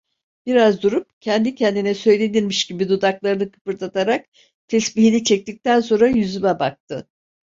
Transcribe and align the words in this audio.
Biraz 0.45 0.81
durup, 0.83 1.21
kendi 1.21 1.55
kendine 1.55 1.93
söylenirmiş 1.95 2.65
gibi 2.67 2.89
dudaklarını 2.89 3.51
kıpırdatarak 3.51 4.25
tespihini 4.67 5.23
çektikten 5.23 5.79
sonra 5.79 6.07
yüzüme 6.07 6.59
baktı. 6.59 7.07